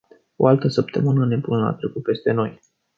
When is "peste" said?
2.03-2.31